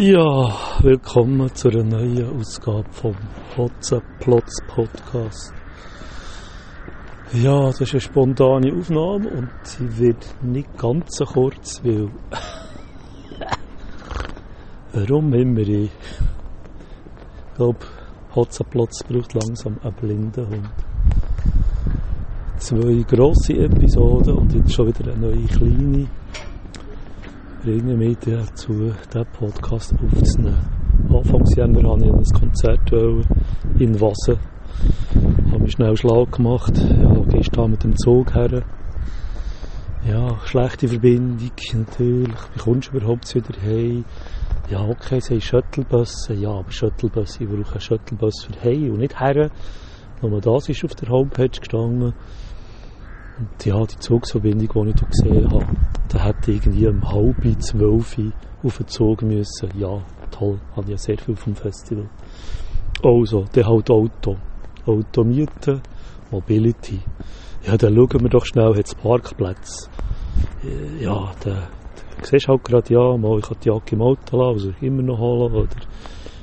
Ja, 0.00 0.56
willkommen 0.80 1.52
zu 1.56 1.70
einer 1.70 1.82
neuen 1.82 2.38
Ausgabe 2.38 2.84
vom 2.92 3.16
Hotzenplotz 3.56 4.62
Podcast. 4.68 5.52
Ja, 7.32 7.66
das 7.66 7.80
ist 7.80 7.94
eine 7.94 8.00
spontane 8.02 8.72
Aufnahme 8.78 9.28
und 9.28 9.50
sie 9.64 9.98
wird 9.98 10.24
nicht 10.40 10.68
ganz 10.78 11.16
so 11.16 11.24
kurz, 11.24 11.82
weil. 11.82 12.08
Warum 14.92 15.34
immer 15.34 15.62
ich? 15.62 15.90
Ich 15.90 17.54
glaube, 17.56 17.80
Hotzenplotz 18.36 19.02
braucht 19.02 19.34
langsam 19.34 19.78
einen 19.82 19.96
blinden 19.96 20.48
Hund. 20.48 20.70
Zwei 22.58 23.02
grosse 23.02 23.54
Episoden 23.54 24.36
und 24.36 24.54
jetzt 24.54 24.72
schon 24.72 24.86
wieder 24.86 25.10
eine 25.10 25.26
neue 25.26 25.44
kleine 25.46 26.06
mich 27.64 28.16
dazu, 28.18 28.72
diesen 28.72 29.26
Podcast 29.32 29.94
aufzunehmen. 29.94 30.58
Anfangs 31.08 31.56
Januar 31.56 32.00
wollte 32.00 32.06
ich 32.06 32.32
ein 32.32 32.40
Konzert 32.40 32.92
in 33.78 34.00
Wasser. 34.00 34.38
Habe 35.50 35.62
mich 35.62 35.72
schnell 35.72 35.96
schlau 35.96 36.24
gemacht. 36.26 36.72
Ja, 36.78 37.12
gehst 37.24 37.56
da 37.56 37.66
mit 37.66 37.82
dem 37.82 37.96
Zug 37.96 38.34
her. 38.34 38.62
Ja, 40.06 40.38
schlechte 40.44 40.88
Verbindung, 40.88 41.50
natürlich. 41.74 42.38
Wie 42.54 42.58
kommst 42.60 42.92
du 42.92 42.96
überhaupt 42.96 43.34
wieder 43.34 43.60
hey? 43.60 44.04
Ja, 44.70 44.86
okay, 44.86 45.20
sie 45.20 45.34
haben 45.34 45.40
Shuttlebusse. 45.40 46.34
Ja, 46.34 46.50
aber 46.50 46.70
Shuttlebusse, 46.70 47.44
ich 47.44 47.50
brauche 47.50 47.72
einen 47.72 47.80
Shuttlebus 47.80 48.44
für 48.44 48.60
hey 48.60 48.88
und 48.90 48.98
nicht 48.98 49.18
her. 49.18 49.50
Nur 50.22 50.40
das 50.40 50.68
ist 50.68 50.84
auf 50.84 50.94
der 50.94 51.08
Homepage 51.08 51.48
gestanden. 51.48 52.14
Und 53.38 53.64
ja, 53.64 53.84
die 53.84 53.98
Zugsverbindung, 53.98 54.86
die 54.86 54.90
ich 54.90 54.96
hier 54.98 55.08
gesehen 55.08 55.50
habe, 55.52 55.66
da 56.08 56.24
hätte 56.24 56.52
irgendwie 56.52 56.88
um 56.88 57.08
halb 57.08 57.62
zwölf 57.62 58.18
auf 58.64 58.78
den 58.78 58.88
Zug 58.88 59.22
müssen. 59.22 59.68
Ja, 59.78 60.02
toll, 60.30 60.58
habe 60.74 60.90
ja 60.90 60.98
sehr 60.98 61.18
viel 61.18 61.36
vom 61.36 61.54
Festival. 61.54 62.08
Also, 63.02 63.44
dann 63.52 63.66
halt 63.66 63.90
Auto. 63.90 64.36
Auto 64.86 65.22
mieten, 65.22 65.80
Mobility. 66.30 66.98
Ja, 67.64 67.76
dann 67.76 67.94
schauen 67.94 68.22
wir 68.22 68.28
doch 68.28 68.44
schnell, 68.44 68.74
hat 68.74 68.86
es 68.86 68.94
Parkplätze. 68.94 69.88
Äh, 70.64 71.04
ja, 71.04 71.30
dann, 71.44 71.54
dann 71.54 72.24
siehst 72.24 72.48
du 72.48 72.52
halt 72.52 72.64
gerade, 72.64 72.92
ja, 72.92 73.16
mal, 73.16 73.38
ich 73.38 73.44
kann 73.44 73.58
die 73.62 73.68
Jacke 73.68 73.94
im 73.94 74.02
Auto 74.02 74.36
lassen, 74.36 74.68
also 74.68 74.72
immer 74.80 75.02
noch 75.02 75.18
holen, 75.18 75.52
oder 75.52 75.68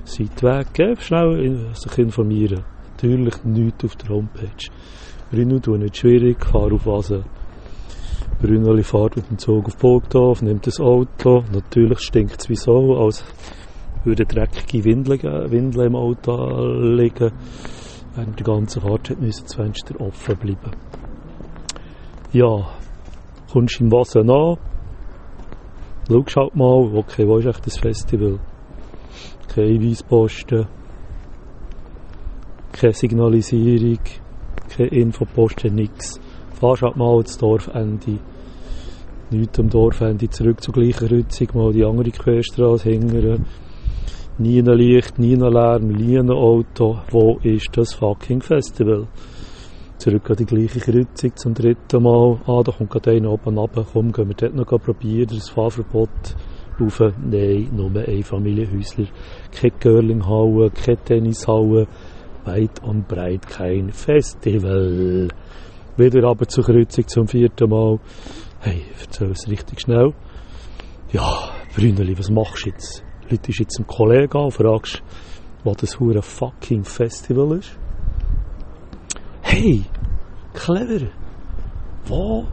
seid 0.05 0.41
weg, 0.43 0.67
gell, 0.73 0.97
schnell 0.99 1.73
sich 1.73 1.97
informieren. 1.97 2.63
Natürlich 2.91 3.43
nichts 3.43 3.83
auf 3.83 3.95
der 3.97 4.09
Homepage. 4.09 4.69
Bruno 5.35 5.59
tut 5.59 5.79
nicht 5.79 5.97
schwierig, 5.97 6.45
fahr 6.45 6.71
auf 6.71 6.85
Wasser. 6.85 7.25
Bruneli 8.41 8.83
fährt 8.83 9.17
mit 9.17 9.29
dem 9.29 9.37
Zug 9.37 9.65
auf 9.65 9.75
Burgdorf, 9.75 10.41
nimmt 10.41 10.65
das 10.65 10.79
Auto. 10.79 11.43
Natürlich 11.51 11.99
stinkt 11.99 12.39
es 12.39 12.47
wie 12.47 12.55
so, 12.55 12.95
als 12.95 13.25
würde 14.05 14.25
dreckige 14.25 14.85
Windeln, 14.85 15.51
Windeln 15.51 15.87
im 15.87 15.95
Auto 15.97 16.63
liegen. 16.79 17.33
Während 18.15 18.39
der 18.39 18.45
ganzen 18.45 18.81
Fahrt 18.81 19.19
müssen 19.19 19.43
das 19.43 19.55
Fenster 19.55 19.99
offen 19.99 20.37
bleiben. 20.37 20.71
Ja, 22.31 22.69
kommst 23.51 23.81
im 23.81 23.91
Wasser 23.91 24.23
nach, 24.23 24.57
schaust 26.07 26.35
halt 26.37 26.55
mal, 26.55 26.95
okay, 26.95 27.27
wo 27.27 27.39
ist 27.39 27.47
echt 27.47 27.65
das 27.65 27.77
Festival? 27.77 28.39
Keine 29.53 29.67
Hinweisposten, 29.67 30.65
keine 32.71 32.93
Signalisierung, 32.93 33.99
keine 34.75 34.89
Infoposten, 34.89 35.75
nichts. 35.75 36.19
Fahrst 36.59 36.81
halt 36.81 36.97
mal 36.97 37.19
ins 37.19 37.37
Dorfende. 37.37 38.19
Nicht 39.31 39.59
am 39.59 39.69
Dorfende 39.69 40.29
zurück 40.29 40.61
zur 40.61 40.73
gleichen 40.73 41.07
Rützung, 41.07 41.47
mal 41.53 41.73
die 41.73 41.83
andere 41.83 42.11
Querstraße 42.11 42.89
hingern. 42.89 43.45
Nie 44.37 44.59
ein 44.59 44.65
Licht, 44.65 45.17
nie 45.17 45.33
ein 45.33 45.39
Lärm, 45.39 45.87
nie 45.87 46.17
ein 46.17 46.29
Auto. 46.29 46.99
Wo 47.09 47.39
ist 47.41 47.69
das 47.75 47.93
fucking 47.93 48.41
Festival? 48.41 49.07
Zurück 49.97 50.29
an 50.29 50.35
die 50.35 50.45
gleiche 50.45 50.79
Kreuzung 50.79 51.35
zum 51.35 51.53
dritten 51.53 52.03
Mal. 52.03 52.37
Ah, 52.45 52.61
da 52.61 52.71
kommt 52.73 52.89
gerade 52.89 53.11
einer 53.11 53.31
oben 53.31 53.57
runter. 53.57 53.85
Komm, 53.91 54.11
gehen 54.11 54.27
wir 54.27 54.35
dort 54.35 54.55
noch 54.55 54.65
probieren. 54.65 55.29
Das 55.31 55.49
Fahrverbot 55.49 56.09
rauf. 56.79 56.99
Nein, 57.23 57.69
nur 57.73 57.91
ein 57.95 58.23
Familienhäusler. 58.23 59.07
Keine 59.51 59.73
Girlinghalle, 59.79 60.69
keine 60.71 60.97
Tennishalle 60.97 61.87
weit 62.45 62.83
und 62.83 63.07
breit 63.07 63.47
kein 63.47 63.91
Festival. 63.91 65.29
Wieder 65.97 66.27
aber 66.27 66.47
zur 66.47 66.63
Kreuzung 66.63 67.07
zum 67.07 67.27
vierten 67.27 67.69
Mal. 67.69 67.99
Hey, 68.59 68.83
erzähl 68.99 69.31
es 69.31 69.47
richtig 69.49 69.81
schnell. 69.81 70.13
Ja, 71.11 71.49
Brünneli, 71.75 72.17
was 72.17 72.29
machst 72.29 72.65
du 72.65 72.69
jetzt? 72.69 73.03
Leutest 73.29 73.59
jetzt 73.59 73.77
einem 73.77 73.87
Kollegen 73.87 74.37
an 74.37 74.45
und 74.45 74.51
fragst, 74.51 75.01
was 75.63 75.77
das 75.77 75.99
hure 75.99 76.21
fucking 76.21 76.83
Festival 76.83 77.57
ist? 77.57 77.77
Hey, 79.41 79.83
clever. 80.53 81.07
Wo, 82.05 82.45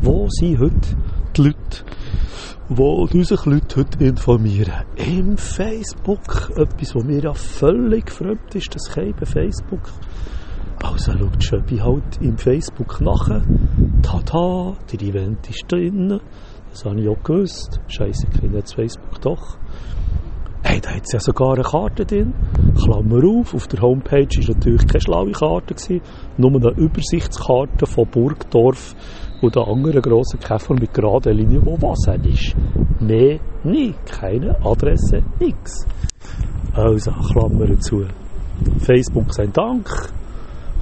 wo 0.00 0.26
sind 0.30 0.58
heute 0.58 0.96
die 1.36 1.42
Leute, 1.42 1.84
wo 2.68 3.06
sich 3.06 3.44
Leute 3.44 3.80
heute 3.80 4.04
informieren. 4.04 4.84
Im 4.96 5.36
Facebook. 5.36 6.50
Etwas, 6.56 6.94
was 6.94 7.04
mir 7.04 7.22
ja 7.22 7.34
völlig 7.34 8.10
fremd 8.10 8.54
ist, 8.54 8.74
das 8.74 8.92
Käbe 8.92 9.26
Facebook. 9.26 9.82
Also 10.82 11.12
schaut 11.12 11.42
Schöppi 11.42 11.78
halt 11.78 12.20
im 12.20 12.36
Facebook 12.36 13.00
nach. 13.00 13.40
Tada, 14.02 14.76
der 14.92 15.02
Event 15.02 15.48
ist 15.48 15.64
drin. 15.68 16.20
Das 16.70 16.84
habe 16.84 17.00
ich 17.00 17.08
auch 17.08 17.22
gewusst. 17.22 17.80
Scheiße, 17.88 18.26
kenne 18.28 18.58
jetzt 18.58 18.74
Facebook 18.74 19.20
doch. 19.20 19.58
Hey, 20.68 20.80
da 20.80 20.90
hat 20.90 21.04
es 21.04 21.12
ja 21.12 21.20
sogar 21.20 21.54
eine 21.54 21.62
Karte 21.62 22.04
drin. 22.04 22.34
Klammer 22.74 23.24
auf, 23.24 23.54
auf 23.54 23.68
der 23.68 23.80
Homepage 23.82 24.26
war 24.26 24.54
natürlich 24.56 24.84
keine 24.88 25.00
schlaue 25.00 25.30
Karte, 25.30 25.74
gewesen, 25.74 26.00
nur 26.38 26.56
eine 26.56 26.70
Übersichtskarte 26.70 27.86
von 27.86 28.08
Burgdorf 28.08 28.96
und 29.42 29.54
der 29.54 29.62
anderen 29.62 30.02
grossen 30.02 30.40
Käfer 30.40 30.74
mit 30.74 30.92
geraden 30.92 31.36
Linien, 31.36 31.64
wo 31.64 31.80
Wasser 31.80 32.16
ist. 32.16 32.56
Mehr 32.98 33.38
nie, 33.62 33.94
keine 34.06 34.56
Adresse, 34.64 35.22
nix. 35.38 35.86
Also, 36.74 37.12
Klammer 37.12 37.78
zu. 37.78 38.04
Facebook 38.80 39.32
sein 39.32 39.52
Dank. 39.52 39.88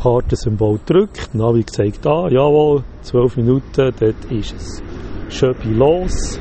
Kartensymbol 0.01 0.81
drückt, 0.87 1.35
Navi 1.35 1.67
zeigt 1.67 2.07
an, 2.07 2.33
jawohl, 2.33 2.85
12 3.03 3.37
Minuten, 3.37 3.93
dort 4.01 4.25
ist 4.31 4.55
es. 4.55 4.83
Schöppi 5.29 5.75
los, 5.75 6.41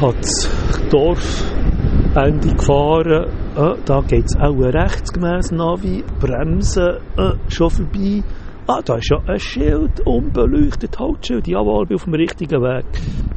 hat 0.00 0.16
das 0.20 0.50
Dorfende 0.90 2.54
gefahren, 2.54 3.26
äh, 3.56 3.74
da 3.84 4.00
geht 4.00 4.24
es 4.24 4.36
auch 4.36 4.58
rechtsgemäß 4.58 5.52
Navi, 5.52 6.02
Bremsen, 6.20 6.98
äh, 7.16 7.32
schon 7.48 7.70
vorbei, 7.70 8.22
ah, 8.66 8.80
da 8.84 8.96
ist 8.96 9.10
ja 9.10 9.18
ein 9.26 9.38
Schild, 9.38 10.00
unbeleuchtet, 10.04 10.98
Haltschild, 10.98 11.46
jawohl, 11.46 11.86
bin 11.86 11.96
auf 11.96 12.04
dem 12.04 12.14
richtigen 12.14 12.60
Weg. 12.62 12.86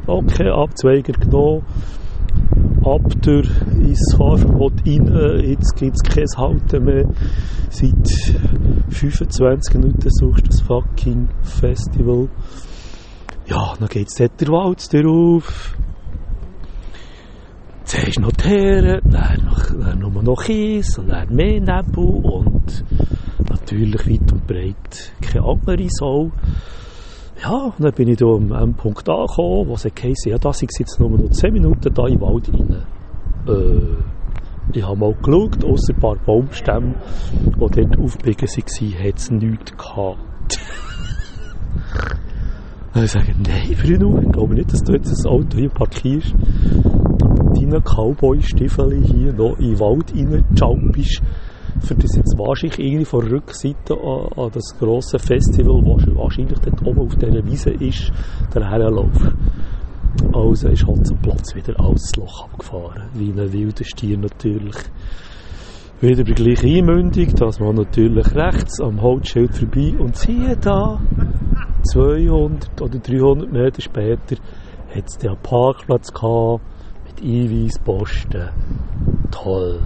Okay, 0.06 0.48
Abzweiger 0.48 1.12
genommen, 1.12 1.64
ab 2.84 3.02
durch 3.22 3.50
ins 3.76 4.14
Fahrverbot 4.16 4.72
rein, 4.86 5.40
jetzt 5.44 5.76
gibt 5.76 5.96
es 5.96 6.02
kein 6.02 6.26
Halten 6.36 6.84
mehr. 6.84 7.08
Seit 7.70 8.08
25 8.88 9.74
Minuten 9.74 10.10
suchst 10.10 10.46
du 10.46 10.48
das 10.48 10.60
fucking 10.62 11.28
Festival. 11.42 12.28
Ja, 13.46 13.74
dann 13.78 13.88
geht 13.88 14.08
es 14.08 14.14
dort 14.14 14.40
der 14.40 14.48
Wald 14.48 14.92
drauf. 14.92 15.76
Zuerst 17.88 18.20
noch 18.20 18.32
die 18.32 18.48
Heere, 18.50 19.00
dann, 19.02 19.46
noch, 19.46 19.64
dann 19.64 19.98
nur 19.98 20.22
noch 20.22 20.44
Kies 20.44 20.98
und 20.98 21.08
dann 21.08 21.34
mehr 21.34 21.58
Nebel 21.58 22.20
und 22.22 22.84
natürlich 23.48 24.06
weit 24.06 24.30
und 24.30 24.46
breit 24.46 25.12
keine 25.22 25.46
andere 25.46 25.86
Sau. 25.88 26.30
Ja, 27.42 27.50
und 27.50 27.80
dann 27.82 27.94
bin 27.94 28.08
ich 28.08 28.18
da 28.18 28.26
am 28.26 28.52
Endpunkt 28.52 29.08
angekommen, 29.08 29.68
wo 29.68 29.72
es 29.72 29.86
heisst, 29.86 30.26
ja, 30.26 30.36
da 30.36 30.52
sind 30.52 30.70
jetzt 30.78 31.00
nur 31.00 31.08
noch 31.08 31.30
10 31.30 31.50
Minuten 31.50 31.94
da 31.94 32.06
im 32.06 32.20
Wald 32.20 32.50
rein. 32.52 32.84
Äh, 33.48 34.76
ich 34.76 34.86
habe 34.86 34.98
mal 34.98 35.14
geschaut, 35.14 35.64
außer 35.64 35.94
ein 35.94 36.00
paar 36.00 36.16
Baumstämme, 36.16 36.94
die 37.32 37.58
dort 37.58 37.98
aufgebiegen 37.98 38.48
waren, 38.48 38.98
hat 39.02 39.16
es 39.16 39.30
nichts 39.30 39.72
gehabt. 39.78 40.60
Sage 43.08 43.28
ich, 43.30 43.48
nein, 43.48 43.76
Bruno, 43.80 44.20
ich 44.20 44.30
glaube 44.30 44.54
nicht, 44.56 44.74
dass 44.74 44.82
du 44.82 44.92
jetzt 44.92 45.24
ein 45.24 45.30
Auto 45.30 45.56
hier 45.56 45.70
parkierst 45.70 46.34
deinen 47.70 47.82
Cowboy-Stiefeln 47.84 49.02
hier 49.02 49.32
noch 49.32 49.58
in 49.58 49.70
den 49.70 49.80
Wald 49.80 50.12
reinjumpst, 50.14 51.22
für 51.80 51.94
das 51.94 52.16
jetzt 52.16 52.36
wahrscheinlich 52.38 52.78
irgendwie 52.78 53.04
von 53.04 53.20
der 53.24 53.32
Rückseite 53.32 53.94
an, 53.94 54.28
an 54.36 54.50
das 54.52 54.76
grosse 54.78 55.18
Festival, 55.18 55.82
was 55.84 56.06
wahrscheinlich 56.16 56.58
dort 56.58 56.86
oben 56.86 57.00
auf 57.00 57.16
dieser 57.16 57.44
Wiese 57.44 57.70
ist, 57.70 58.12
daherlaufen. 58.52 59.34
Also 60.32 60.68
ist 60.68 60.86
Hotzenplatz 60.86 61.54
wieder 61.54 61.78
alles 61.78 62.10
Loch 62.16 62.44
abgefahren, 62.44 63.08
wie 63.14 63.30
ein 63.30 63.52
wilder 63.52 63.84
Stier 63.84 64.18
natürlich. 64.18 64.76
Wieder 66.00 66.24
bei 66.24 66.32
gleicher 66.32 66.66
Einmündung, 66.66 67.34
dass 67.34 67.60
man 67.60 67.74
natürlich 67.74 68.34
rechts 68.34 68.80
am 68.80 69.00
Holzschild 69.02 69.54
vorbei 69.54 69.94
und 69.98 70.16
siehe 70.16 70.56
da, 70.56 71.00
200 71.92 72.80
oder 72.80 72.98
300 72.98 73.52
Meter 73.52 73.80
später, 73.80 74.36
hat 74.94 75.04
es 75.06 75.18
den 75.18 75.36
Parkplatz 75.42 76.12
gehabt, 76.12 76.62
Einweisposten. 77.22 78.50
Toll. 79.30 79.80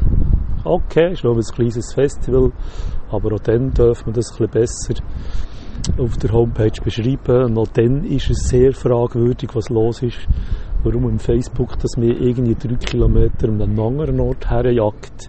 Okay, 0.64 1.12
ist 1.12 1.25
nur 1.25 1.37
ein 1.37 1.43
kleines 1.43 1.93
Festival, 1.93 2.52
aber 3.11 3.34
auch 3.34 3.40
dann 3.40 3.73
dürfen 3.73 4.06
wir 4.06 4.12
das 4.12 4.40
ein 4.40 4.49
besser 4.49 4.94
auf 5.99 6.17
der 6.19 6.32
Homepage 6.32 6.81
beschreiben. 6.82 7.44
Und 7.44 7.58
auch 7.58 7.69
dann 7.69 8.05
ist 8.05 8.31
es 8.31 8.49
sehr 8.49 8.73
fragwürdig, 8.73 9.50
was 9.55 9.69
los 9.69 10.02
ist. 10.02 10.19
Warum 10.84 11.08
im 11.08 11.19
Facebook, 11.19 11.79
dass 11.79 11.96
mir 11.96 12.12
irgendwie 12.12 12.55
drei 12.55 12.76
Kilometer 12.76 13.49
an 13.49 13.62
einen 13.62 13.78
anderen 13.78 14.20
Ort 14.20 14.50
herjagt. 14.50 15.28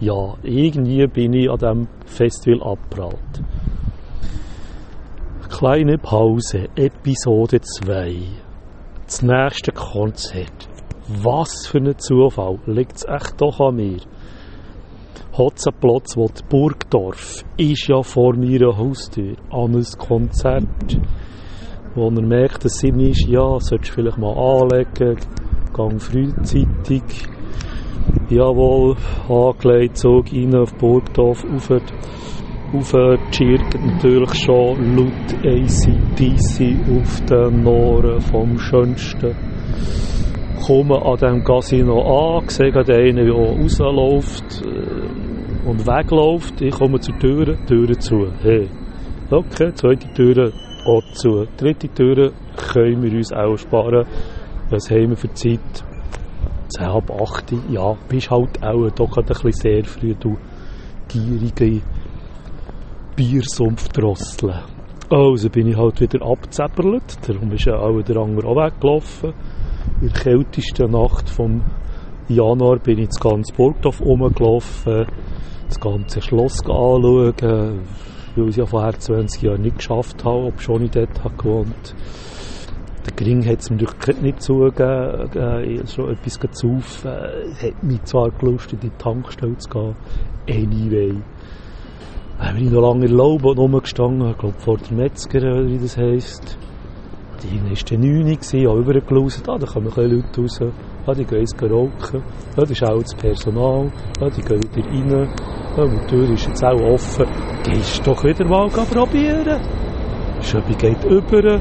Ja, 0.00 0.34
irgendwie 0.42 1.06
bin 1.06 1.32
ich 1.32 1.50
an 1.50 1.58
diesem 1.58 1.88
Festival 2.06 2.62
abgeprallt. 2.72 3.42
Kleine 5.48 5.98
Pause, 5.98 6.68
Episode 6.74 7.60
2. 7.60 8.16
Das 9.06 9.22
nächste 9.22 9.72
Konzert. 9.72 10.71
Was 11.08 11.66
für 11.66 11.78
ein 11.78 11.98
Zufall. 11.98 12.58
Liegt 12.66 12.96
es 12.96 13.04
echt 13.04 13.40
doch 13.40 13.58
an 13.60 13.76
mir? 13.76 13.98
Hotzenplotz, 15.36 16.16
wo 16.16 16.30
Burgdorf 16.48 17.44
ist 17.56 17.88
ja 17.88 18.02
vor 18.02 18.36
meiner 18.36 18.76
Haustür 18.76 19.34
an 19.50 19.74
ein 19.74 19.86
Konzert. 19.98 21.00
Wo 21.94 22.08
er 22.08 22.22
merkt, 22.22 22.64
dass 22.64 22.84
ihm 22.84 23.00
ist, 23.00 23.26
ja, 23.26 23.58
solltest 23.58 23.90
du 23.90 23.94
vielleicht 23.94 24.18
mal 24.18 24.32
anlegen, 24.32 25.18
gang 25.72 26.00
frühzeitig. 26.00 27.02
Jawohl, 28.28 28.96
angelegt, 29.28 29.98
Zug 29.98 30.32
rein 30.32 30.54
auf 30.54 30.72
Burgdorf, 30.74 31.44
auf 31.44 31.70
aufgechirkt 32.74 33.74
natürlich 33.74 34.34
schon 34.34 34.96
laut 34.96 35.34
ACDC 35.44 36.76
auf 36.96 37.20
den 37.26 37.62
Noren 37.62 38.20
vom 38.20 38.58
Schönsten. 38.58 39.36
Komme 40.66 41.02
an 41.04 41.16
diesem 41.16 41.44
Casino 41.44 42.38
an, 42.38 42.48
sehe 42.48 42.72
einen, 42.74 43.16
der 43.16 43.34
rausläuft 43.34 44.62
äh, 44.62 45.68
und 45.68 45.86
wegläuft. 45.86 46.60
Ich 46.60 46.74
komme 46.74 47.00
zur 47.00 47.18
Tür, 47.18 47.56
Tür 47.66 47.98
zu. 47.98 48.28
Hey. 48.42 48.68
Okay, 49.30 49.72
zweite 49.74 50.12
Tür 50.12 50.52
auch 50.86 51.02
zu. 51.14 51.46
Dritte 51.56 51.88
Tür 51.88 52.32
können 52.56 53.02
wir 53.02 53.12
uns 53.12 53.32
auch 53.32 53.56
sparen. 53.56 54.06
Was 54.70 54.90
haben 54.90 55.10
wir 55.10 55.16
für 55.16 55.32
Zeit? 55.34 55.84
10 56.76 56.86
ab 56.86 57.10
8. 57.10 57.52
Ja, 57.70 57.94
bist 58.08 58.30
halt 58.30 58.62
auch 58.62 58.90
doch 58.90 59.16
ein 59.16 59.24
bisschen 59.24 59.52
sehr 59.52 59.84
früh, 59.84 60.14
du 60.14 60.36
gierige 61.08 61.82
Biersumpfdrossel. 63.16 64.54
Also 65.10 65.50
bin 65.50 65.68
ich 65.68 65.76
halt 65.76 66.00
wieder 66.00 66.24
abgezeppert, 66.24 67.28
darum 67.28 67.52
ist 67.52 67.66
ja 67.66 67.76
auch 67.76 68.00
der 68.00 68.16
andere 68.16 68.48
auch 68.48 68.56
weggelaufen. 68.56 69.34
In 70.00 70.08
der 70.08 70.20
kältesten 70.20 70.90
Nacht 70.90 71.28
vom 71.28 71.62
Januar 72.28 72.78
bin 72.78 72.98
ich 72.98 73.08
das 73.08 73.20
ganze 73.20 73.52
Burgdorf 73.54 74.00
rumgelaufen, 74.00 75.06
das 75.68 75.80
ganze 75.80 76.20
Schloss 76.20 76.60
anschauen, 76.60 77.34
weil 77.40 78.44
ich 78.44 78.48
es 78.48 78.56
ja 78.56 78.66
vorher 78.66 78.98
20 78.98 79.42
Jahre 79.42 79.58
nicht 79.58 79.76
geschafft 79.76 80.24
habe, 80.24 80.46
ob 80.46 80.60
schon 80.60 80.84
ich 80.84 80.90
dort 80.90 81.22
habe 81.24 81.36
gewohnt 81.36 81.94
der 83.04 83.12
Gring 83.14 83.44
hat 83.46 83.58
es 83.58 83.70
mir 83.70 83.82
natürlich 83.82 84.22
nicht 84.22 84.42
zugegeben, 84.42 85.30
äh, 85.34 85.86
schon 85.86 86.10
etwas 86.10 86.38
zu. 86.52 86.80
Äh, 87.04 87.68
hat 87.68 87.82
mich 87.82 88.02
zwar 88.04 88.30
gelust, 88.30 88.72
in 88.72 88.80
die 88.80 88.90
Tankstelle 88.90 89.56
zu 89.58 89.68
gehen, 89.68 89.96
anyway 90.48 91.14
haben 92.38 92.58
wir 92.58 92.70
noch 92.70 92.88
lange 92.88 93.06
in 93.06 93.12
Laube 93.12 93.54
rumgestanden, 93.54 94.30
ich 94.30 94.38
glaube 94.38 94.58
vor 94.58 94.76
der 94.76 94.96
Metzger, 94.96 95.64
wie 95.66 95.78
das 95.78 95.96
heisst. 95.96 96.58
Die 97.42 97.60
war 97.60 97.76
dann 97.90 98.00
9 98.00 98.24
Uhr, 98.24 98.30
ich 98.30 98.66
habe 98.66 98.80
übergelaufen, 98.80 99.42
ah, 99.48 99.58
da 99.58 99.66
kommen 99.66 99.90
Leute 99.96 100.40
raus, 100.40 100.60
ah, 101.06 101.12
die 101.12 101.24
gehen 101.24 101.40
jetzt 101.40 101.60
rauchen, 101.60 102.22
ah, 102.22 102.60
das 102.60 102.70
ist 102.70 102.84
auch 102.84 103.02
das 103.02 103.14
Personal, 103.14 103.90
ah, 104.20 104.30
die 104.30 104.42
gehen 104.42 104.62
wieder 104.62 104.88
rein, 104.88 105.28
ah, 105.76 105.86
die 105.86 106.06
Tür 106.06 106.30
ist 106.30 106.46
jetzt 106.46 106.64
auch 106.64 106.80
offen, 106.80 107.26
gehst 107.64 108.06
doch 108.06 108.22
wieder 108.22 108.44
mal 108.44 108.68
probieren. 108.68 109.60
Schöppi 110.40 110.74
geht 110.74 111.04
über. 111.04 111.60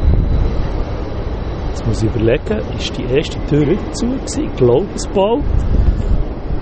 Jetzt 1.70 1.88
muss 1.88 2.04
ich 2.04 2.10
überlegen, 2.10 2.60
ist 2.78 2.98
die 2.98 3.04
erste 3.04 3.40
Tür 3.46 3.62
wieder 3.62 3.92
zu 3.94 4.06
gewesen? 4.06 4.46
Ich 4.46 4.56
glaube 4.56 4.88
es 4.96 5.08
bald. 5.08 5.44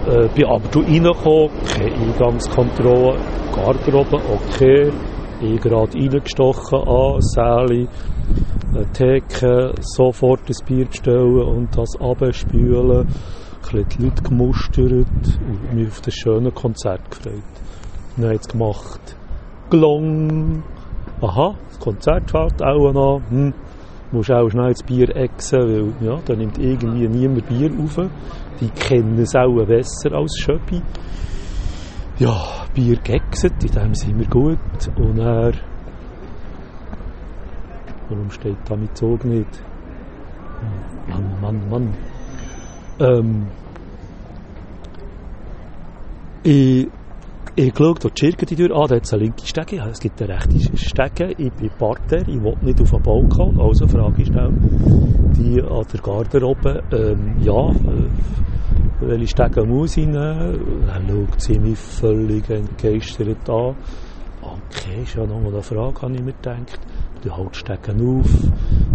Äh, 0.07 0.27
bin 0.33 0.45
aber 0.45 0.63
reingekommen, 0.75 1.49
keine 1.67 1.93
Eingangskontrolle, 1.93 3.17
Garderobe, 3.53 4.17
okay. 4.31 4.91
Ich 5.41 5.61
gerade 5.61 5.97
reingestochen 5.97 6.79
an, 6.79 7.21
Säle, 7.21 7.87
Theke, 8.93 9.73
sofort 9.81 10.41
ein 10.47 10.65
Bier 10.65 10.85
bestellen 10.85 11.41
und 11.41 11.77
das 11.77 11.95
abspülen. 11.99 13.07
Ein 13.71 13.85
die 13.89 14.03
Leute 14.03 14.23
gemustert 14.23 14.87
und 14.87 15.73
mich 15.73 15.87
auf 15.87 16.01
das 16.01 16.13
schöne 16.13 16.51
Konzert 16.51 17.11
gefreut. 17.11 17.43
Und 18.15 18.23
dann 18.23 18.31
jetzt 18.31 18.51
gemacht. 18.51 19.15
Glong! 19.69 20.63
Aha, 21.21 21.55
das 21.67 21.79
Konzert 21.79 22.31
fährt 22.31 22.63
auch 22.63 22.91
noch. 22.93 23.21
Hm 23.29 23.53
musst 24.11 24.31
auch 24.31 24.49
schnell 24.49 24.69
das 24.69 24.83
Bier 24.83 25.15
exen, 25.15 25.59
weil 25.59 26.07
ja, 26.07 26.19
da 26.25 26.35
nimmt 26.35 26.57
irgendwie 26.57 27.07
niemand 27.07 27.47
Bier 27.47 27.71
auf. 27.79 27.99
Die 28.59 28.69
kennen 28.69 29.19
es 29.19 29.35
auch 29.35 29.65
besser 29.65 30.13
als 30.13 30.37
Schöppi. 30.39 30.81
Ja, 32.17 32.65
Bier 32.73 32.97
geexet, 32.97 33.63
in 33.63 33.71
dem 33.71 33.93
sind 33.93 34.19
wir 34.19 34.27
gut. 34.27 34.57
Und 34.97 35.19
er. 35.19 35.53
Warum 38.09 38.31
steht 38.31 38.57
da 38.67 38.75
mit 38.75 38.97
Zug 38.97 39.23
nicht? 39.25 39.63
Mann, 41.07 41.41
Mann, 41.41 41.69
Mann. 41.69 41.93
Ähm, 42.99 43.47
ich 46.43 46.87
ich 47.55 47.73
geschaut, 47.73 48.05
wo 48.05 48.09
die 48.09 48.19
Schirke 48.19 48.45
Tür, 48.45 48.69
ah, 48.73 48.87
da 48.87 48.95
hat 48.95 49.03
es 49.03 49.13
eine 49.13 49.23
linke 49.23 49.45
Stege, 49.45 49.83
es 49.91 49.99
gibt 49.99 50.21
eine 50.21 50.33
rechte 50.33 50.77
Stege, 50.77 51.33
ich 51.37 51.51
bin 51.51 51.69
Parterre, 51.77 52.21
ich 52.21 52.41
will 52.41 52.55
nicht 52.61 52.79
auf 52.79 52.91
den 52.91 53.01
Balkon, 53.01 53.59
also 53.59 53.85
frage 53.85 54.21
ich 54.21 54.27
schnell 54.27 54.53
die 55.35 55.61
an 55.61 55.85
der 55.91 55.99
Garderobe, 55.99 56.83
ähm, 56.93 57.35
ja, 57.41 57.69
äh, 57.69 58.09
welche 59.01 59.27
Stege 59.27 59.65
muss 59.65 59.97
ich 59.97 60.07
nehmen? 60.07 60.85
Dann 60.87 61.07
schaut 61.07 61.41
sie 61.41 61.59
mich 61.59 61.77
völlig 61.77 62.49
entgeistert 62.49 63.49
an. 63.49 63.75
Okay, 64.41 65.03
ist 65.03 65.15
ja 65.15 65.25
noch 65.25 65.37
eine 65.37 65.61
Frage, 65.61 66.01
habe 66.01 66.13
ich 66.13 66.21
mir 66.21 66.33
gedacht. 66.33 66.79
Du 67.21 67.35
halt 67.35 67.53
Stegen 67.53 67.99
auf, 67.99 68.43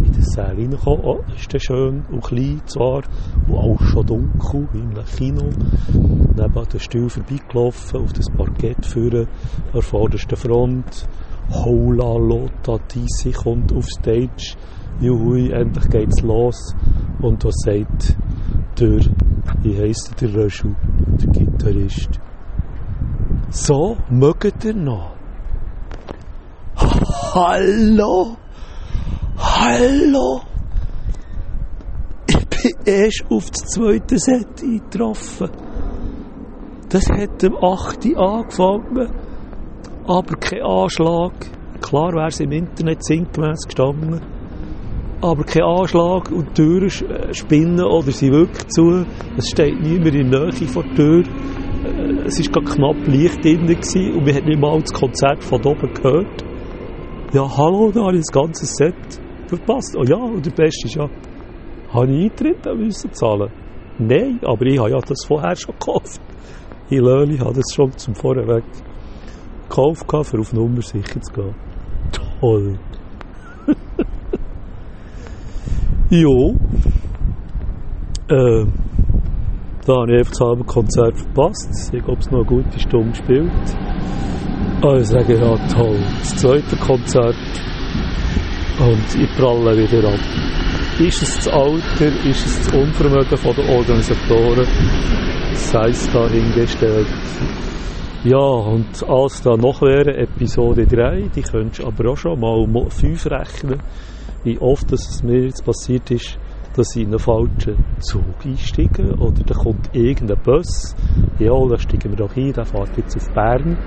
in 0.03 0.13
den 0.13 0.23
Saal 0.23 0.55
reinkommen. 0.55 1.05
Oh, 1.05 1.21
ist 1.37 1.53
das 1.53 1.63
schön 1.63 2.07
und 2.11 2.25
klein 2.25 2.63
zwar, 2.65 3.03
und 3.47 3.55
auch 3.55 3.81
schon 3.83 4.07
dunkel, 4.07 4.67
wie 4.73 4.79
im 4.79 4.95
Kino. 5.05 5.51
Neben 5.93 6.69
den 6.73 6.81
Stuhl 6.81 7.11
vorbeigelaufen, 7.11 8.01
auf 8.01 8.13
das 8.15 8.31
Parkett 8.31 8.87
führen, 8.87 9.27
an 9.27 9.73
der 9.75 9.83
vordersten 9.83 10.39
Front. 10.39 11.07
Hola 11.51 12.17
Lota 12.17 12.79
Tisi 12.89 13.33
kommt 13.33 13.75
auf 13.75 13.85
Stage. 13.87 14.57
Juhui, 15.01 15.51
endlich 15.51 15.91
geht's 15.91 16.23
los. 16.23 16.75
Und 17.21 17.45
was 17.45 17.57
sagt 17.63 18.17
der, 18.81 19.01
wie 19.63 19.77
heisst 19.77 20.15
der 20.19 20.35
Röschel, 20.35 20.75
der 21.21 21.29
Gitarrist? 21.29 22.21
So, 23.51 23.99
mögt 24.09 24.65
ihr 24.65 24.75
noch? 24.75 25.14
Hallo? 27.35 28.37
Hallo? 29.37 30.41
Ich 32.29 32.37
bin 32.37 32.73
erst 32.87 33.25
auf 33.29 33.51
das 33.51 33.63
zweite 33.73 34.17
Set 34.21 34.63
eingetroffen. 34.63 35.51
Das 36.91 37.11
hat 37.11 37.43
am 37.43 37.57
8. 37.57 38.07
angefangen. 38.17 39.11
Aber 40.07 40.37
kein 40.37 40.63
Anschlag. 40.63 41.33
Klar 41.81 42.13
wäre 42.13 42.29
es 42.29 42.39
im 42.39 42.53
Internet 42.53 43.05
sinngemäß 43.05 43.65
gestanden. 43.65 44.21
Aber 45.21 45.43
kein 45.43 45.65
Anschlag 45.65 46.31
und 46.31 46.57
die 46.57 46.63
Türen 46.63 46.87
äh, 46.87 47.35
spinnen 47.35 47.85
oder 47.85 48.13
sie 48.13 48.31
wirklich 48.31 48.69
zu. 48.69 49.05
Es 49.37 49.49
steht 49.49 49.81
niemand 49.81 50.15
in 50.15 50.31
der 50.31 50.53
Nähe 50.53 50.69
vor 50.69 50.85
der 50.85 50.95
Tür. 50.95 51.25
Äh, 51.85 52.27
es 52.27 52.39
war 52.55 52.63
knapp 52.63 53.09
Licht 53.09 53.45
drin 53.45 53.63
und 53.63 54.25
wir 54.25 54.35
haben 54.37 54.47
nicht 54.47 54.61
mal 54.61 54.79
das 54.79 54.93
Konzert 54.93 55.43
von 55.43 55.61
oben 55.65 55.93
gehört. 55.95 56.54
Ja, 57.35 57.49
hallo, 57.57 57.91
da 57.91 58.05
habe 58.05 58.17
ich 58.17 58.23
das 58.23 58.33
ganze 58.33 58.65
Set 58.65 58.95
verpasst. 59.49 59.97
Oh 59.99 60.05
ja, 60.05 60.15
und 60.15 60.47
der 60.47 60.53
Beste 60.53 60.87
ist 60.87 60.95
ja, 60.95 61.09
habe 61.93 62.07
ich 62.07 62.31
Eintritt 62.31 62.65
müssen 62.77 63.13
zahlen? 63.13 63.51
Nein, 63.99 64.39
aber 64.45 64.65
ich 64.67 64.79
habe 64.79 64.91
ja 64.91 65.01
das 65.01 65.25
vorher 65.27 65.57
schon 65.57 65.75
gekauft. 65.75 66.21
Ich 66.89 67.01
Löli 67.01 67.37
habe 67.39 67.55
das 67.55 67.75
schon 67.75 67.91
zum 67.99 68.15
Vorweg 68.15 68.63
gekauft, 69.69 70.07
für 70.29 70.39
auf 70.39 70.53
Nummer 70.53 70.81
sicher 70.81 71.21
zu 71.21 71.33
gehen. 71.33 71.55
Toll. 72.13 72.79
jo. 76.11 76.55
Äh, 78.29 78.65
da 79.87 79.93
habe 79.93 80.13
ich 80.13 80.19
einfach 80.19 80.31
das 80.31 80.41
halbe 80.41 80.65
Konzert 80.65 81.19
verpasst. 81.19 81.93
Ich 81.93 82.03
habe 82.03 82.17
es 82.17 82.31
noch 82.31 82.39
eine 82.39 82.47
gute 82.47 82.79
Stunde 82.79 83.11
gespielt. 83.11 83.51
Ich 84.85 85.07
sage 85.07 85.39
ja 85.39 85.57
toll. 85.73 85.97
Das 86.21 86.37
zweite 86.37 86.77
Konzert. 86.77 87.35
Und 88.79 89.23
ich 89.23 89.35
pralle 89.35 89.79
wieder 89.79 90.07
ab. 90.07 90.21
Ist 91.01 91.23
es 91.23 91.37
das 91.37 91.49
Alter? 91.49 92.13
Ist 92.29 92.45
es 92.45 92.67
das 92.67 92.75
Unvermögen 92.75 93.31
der 93.31 93.77
Organisatoren? 93.77 94.67
Sei 95.55 95.89
es 95.89 96.07
dahingestellt. 96.13 97.07
Ja, 98.25 98.37
und 98.37 99.03
als 99.09 99.41
da 99.41 99.57
noch 99.57 99.81
wäre 99.81 100.19
Episode 100.19 100.87
3, 100.87 101.31
die 101.35 101.43
könntest 101.43 101.83
du 101.83 101.87
aber 101.87 102.11
auch 102.11 102.19
schon 102.19 102.39
mal 102.39 102.91
5 102.91 103.27
rechnen, 103.31 103.83
wie 104.45 104.59
oft 104.59 104.93
es 104.93 105.23
mir 105.23 105.45
jetzt 105.47 105.65
passiert 105.65 106.11
ist, 106.11 106.39
dass 106.77 106.95
ich 106.95 107.05
in 107.05 107.09
einen 107.09 107.19
falschen 107.19 107.83
Zug 108.01 108.23
einsteige 108.45 109.15
oder 109.15 109.43
da 109.47 109.55
kommt 109.55 109.95
irgendein 109.95 110.43
Bus, 110.43 110.95
ja, 111.39 111.53
da 111.69 111.79
steigen 111.79 112.11
wir 112.11 112.17
doch 112.17 112.37
ein, 112.37 112.53
der 112.53 112.67
fährt 112.67 112.97
jetzt 112.99 113.17
auf 113.17 113.33
Bern. 113.33 113.79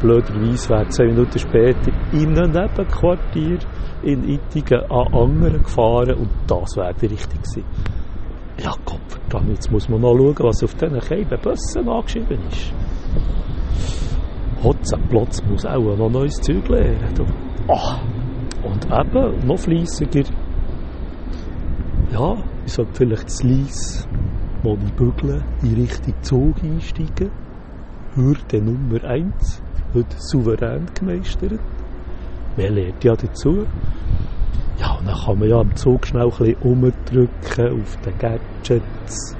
Blöderweise 0.00 0.68
wäre 0.68 0.88
10 0.88 1.06
Minuten 1.06 1.38
später 1.38 1.92
in 2.12 2.38
einem 2.38 2.52
Nebenquartier 2.52 3.58
in 4.02 4.28
Ittigen 4.28 4.80
an 4.90 5.14
anderen 5.14 5.62
gefahren 5.62 6.14
und 6.14 6.30
das 6.46 6.76
wäre 6.76 6.94
die 6.94 7.06
richtig 7.06 7.42
gewesen. 7.42 7.64
Ja, 8.58 8.72
Gott 8.84 9.00
verdammt, 9.08 9.50
jetzt 9.50 9.70
muss 9.70 9.88
man 9.88 10.00
noch 10.00 10.16
schauen, 10.16 10.36
was 10.40 10.62
auf 10.62 10.74
diesen 10.74 11.00
Scheiben 11.00 11.40
Bussen 11.42 11.88
angeschrieben 11.88 12.38
ist. 12.50 12.72
Hotzenplotz 14.62 15.42
muss 15.44 15.66
auch 15.66 15.96
noch 15.96 16.10
neues 16.10 16.36
Zeug 16.40 16.68
lernen. 16.68 17.14
Ach, 17.68 18.00
und 18.62 18.86
eben, 18.86 19.46
noch 19.46 19.58
fleissiger. 19.58 20.24
Ja, 22.12 22.36
ich 22.64 22.72
sollte 22.72 22.92
vielleicht 22.94 23.30
zu 23.30 23.46
Lies 23.46 24.08
mal 24.62 24.76
die 24.76 24.92
Bügeln 24.92 25.44
in 25.62 25.74
Richtung 25.74 26.14
Zug 26.22 26.62
einsteigen. 26.62 27.30
Hürde 28.14 28.62
Nummer 28.62 29.04
1, 29.04 29.62
heute 29.94 30.16
souverän 30.18 30.86
gemeistert. 30.94 31.60
Man 32.56 32.74
lernt 32.74 33.04
ja 33.04 33.14
dazu. 33.14 33.66
Ja, 34.78 34.94
und 34.94 35.06
dann 35.06 35.16
kann 35.16 35.38
man 35.38 35.48
ja 35.48 35.60
am 35.60 35.76
Zug 35.76 36.04
schnell 36.06 36.24
ein 36.24 36.30
bisschen 36.30 36.56
umdrücken 36.62 37.80
auf 37.80 37.96
den 38.04 38.18
Gadgets. 38.18 39.36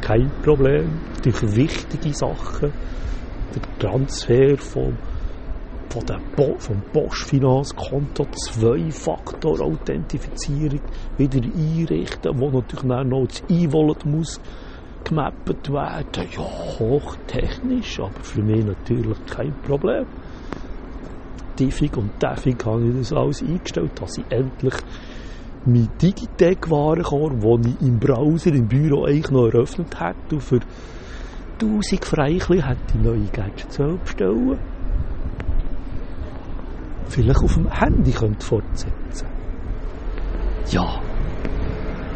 Kein 0.00 0.30
Problem. 0.42 0.90
Natürlich 1.16 1.56
wichtige 1.56 2.12
Sachen 2.14 2.72
der 3.54 3.62
Transfer 3.78 4.58
vom, 4.58 4.98
von 5.88 6.06
dem 6.06 6.20
Bo 6.36 6.56
vom 6.58 6.82
Bosch-Finanzkonto, 6.92 8.26
Zwei-Faktor-Authentifizierung 8.32 10.80
wieder 11.16 11.40
einrichten, 11.42 12.38
wo 12.38 12.50
natürlich 12.50 12.86
dann 12.86 13.08
noch 13.08 13.26
das 13.26 13.42
E-Wallet 13.48 14.04
muss 14.04 14.38
gemappt 15.08 15.72
werden. 15.72 16.28
Ja, 16.32 16.42
hochtechnisch, 16.78 18.00
aber 18.00 18.22
für 18.22 18.42
mich 18.42 18.64
natürlich 18.64 19.18
kein 19.26 19.54
Problem. 19.62 20.06
Diffig 21.58 21.96
und 21.96 22.10
Deffig 22.22 22.64
habe 22.64 22.86
ich 22.86 22.98
das 22.98 23.12
alles 23.12 23.42
eingestellt, 23.42 23.90
dass 24.00 24.18
ich 24.18 24.24
endlich 24.30 24.74
mein 25.64 25.88
Digitec-Warenkorb, 26.00 27.40
den 27.40 27.76
ich 27.80 27.86
im 27.86 27.98
Browser 27.98 28.52
im 28.52 28.68
Büro 28.68 29.04
eigentlich 29.04 29.30
noch 29.30 29.46
eröffnet 29.48 30.00
hätte, 30.00 30.36
und 30.36 30.42
für 30.42 30.60
1000 31.60 32.04
Freichli 32.04 32.62
hätte 32.62 32.80
ich 32.94 33.04
neue 33.04 33.26
Gadgets 33.32 33.78
bestellen 34.04 34.58
Vielleicht 37.08 37.42
auf 37.42 37.54
dem 37.54 37.70
Handy 37.70 38.12
könnte 38.12 38.46
fortsetzen. 38.46 39.26
Ja. 40.70 41.00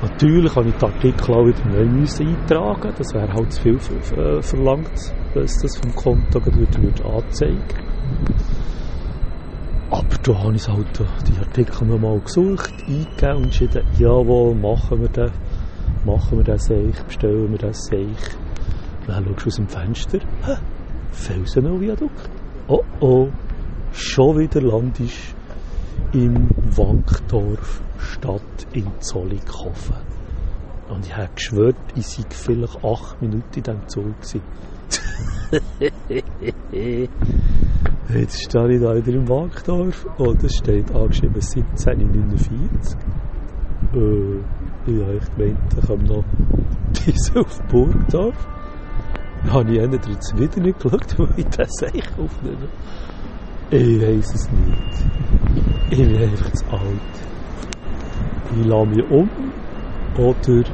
Natürlich 0.02 0.56
habe 0.56 0.68
ich 0.68 0.74
die 0.74 0.84
Artikel 0.84 1.32
auch 1.32 1.46
wieder 1.46 1.64
neu 1.68 1.84
müssen 1.84 2.26
eintragen 2.26 2.92
Das 2.98 3.14
wäre 3.14 3.32
halt 3.32 3.52
zu 3.52 3.62
viel 3.62 3.76
äh, 4.18 4.42
verlangt, 4.42 5.14
dass 5.32 5.58
das 5.58 5.76
vom 5.78 5.94
Konto 5.94 6.44
wieder 6.44 6.82
würde 6.82 7.04
anzeigen 7.04 7.62
Aber 9.90 10.16
da 10.24 10.42
habe 10.42 10.56
ich 10.56 10.68
halt 10.68 11.02
die 11.28 11.38
Artikel 11.38 11.86
nochmal 11.86 12.18
gesucht, 12.18 12.74
eingegeben 12.88 13.36
und 13.36 13.44
entschieden, 13.44 13.84
jawohl, 13.96 14.56
machen 14.56 15.02
wir 15.02 15.08
das, 15.08 15.30
machen 16.04 16.38
wir 16.38 16.44
das 16.44 16.64
Seich, 16.64 17.04
bestellen 17.04 17.52
wir 17.52 17.58
das 17.58 17.84
Seich. 17.84 18.36
Dann 19.06 19.24
schaust 19.24 19.44
du 19.44 19.46
aus 19.46 19.54
dem 19.54 19.68
Fenster, 19.68 20.18
Felsenau-Viadukt. 21.12 22.28
Oh 22.66 22.82
oh, 22.98 23.28
schon 23.92 24.38
wieder 24.38 24.62
landest 24.62 25.36
im 26.12 26.48
Wankdorf 26.76 27.80
statt 27.98 28.66
in 28.72 28.86
Zollikofen. 29.00 29.96
Und 30.88 31.06
ich 31.06 31.16
habe 31.16 31.30
geschwört, 31.34 31.76
ich 31.94 32.06
sei 32.06 32.24
vielleicht 32.28 32.84
acht 32.84 33.20
Minuten 33.22 33.44
in 33.54 33.62
diesem 33.62 33.88
Zug 33.88 34.14
Jetzt 38.12 38.42
stehe 38.42 38.72
ich 38.72 38.80
da 38.80 38.94
wieder 38.94 39.12
im 39.12 39.28
Wankdorf 39.28 40.06
und 40.18 40.44
es 40.44 40.56
steht 40.56 40.94
angeschrieben 40.94 41.40
1749. 41.40 42.98
Äh, 43.94 44.38
ich 44.86 45.00
habe 45.00 45.16
echt 45.16 45.36
gemeint, 45.36 45.58
ich 45.78 45.86
komme 45.86 46.04
noch 46.04 46.24
bis 47.06 47.36
auf 47.36 47.62
Burgdorf 47.68 48.48
habe 49.50 49.72
ich 49.72 50.08
jetzt 50.08 50.38
wieder 50.38 50.60
nicht 50.60 50.80
geschaut, 50.80 51.14
wo 51.18 51.28
ich 51.36 51.46
das 51.46 51.82
eigentlich 51.82 52.08
aufnehme. 52.18 52.68
Ich 53.70 54.00
weiß 54.00 54.34
es 54.34 54.50
nicht. 54.50 55.31
Ich 55.92 55.98
bin 55.98 56.16
einfach 56.16 56.50
zu 56.52 56.64
alt. 56.70 57.12
Ich 58.50 58.64
lasse 58.64 58.86
mich 58.86 59.04
um 59.10 59.28
oder 60.16 60.64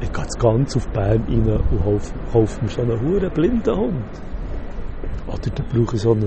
ich 0.00 0.12
gehe 0.12 0.26
ganz 0.38 0.76
auf 0.76 0.86
Bern 0.90 1.24
rein 1.26 1.48
und 1.48 1.84
hoffe, 2.32 2.62
mir 2.62 2.70
schon 2.70 2.88
einen 2.88 3.00
hohen 3.00 3.28
blinden 3.32 3.76
Hund. 3.76 4.04
Oder 5.26 5.50
dann 5.52 5.66
brauche 5.72 5.96
ich 5.96 6.02
so 6.02 6.12
ein 6.12 6.24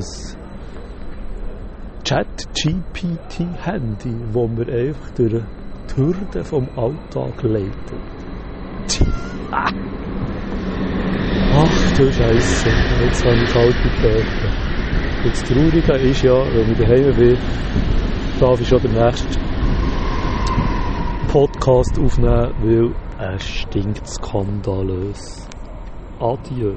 Chat-GPT-Handy, 2.04 4.14
wo 4.34 4.46
mir 4.50 4.68
einfach 4.68 5.12
durch 5.12 5.42
die 5.90 5.96
Hürden 5.96 6.44
vom 6.44 6.68
Alltag 6.76 7.42
leitet. 7.44 7.94
Ach 11.54 11.92
du 11.96 12.12
Scheiße, 12.12 12.70
jetzt 13.04 13.26
habe 13.26 13.38
ich 13.38 13.54
kalte 13.54 13.90
Pferde. 14.02 14.69
Jetzt 15.26 15.46
Traurige 15.48 15.94
ist 15.96 16.24
ja, 16.24 16.34
wenn 16.54 16.72
ich 16.72 16.78
daheim 16.78 17.14
bin, 17.14 17.38
darf 18.40 18.62
ich 18.62 18.68
schon 18.70 18.82
den 18.82 18.94
nächsten 18.94 19.36
Podcast 21.28 22.00
aufnehmen, 22.00 22.54
weil 22.62 22.96
er 23.18 23.38
stinkt 23.38 24.08
skandalös. 24.08 25.46
Adieu. 26.22 26.76